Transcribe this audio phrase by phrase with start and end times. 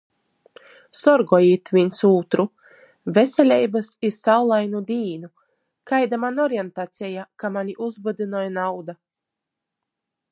[0.99, 2.45] Sorgojit vīns ūtra!
[3.17, 5.31] Veseleibys i saulainu dīnu!!!
[5.91, 8.97] Kaida maņ orientaceja, ka mani uzbudynoj nauda??...